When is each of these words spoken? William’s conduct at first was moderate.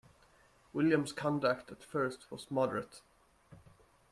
William’s 0.73 1.11
conduct 1.13 1.71
at 1.71 1.83
first 1.83 2.31
was 2.31 2.49
moderate. 2.49 3.01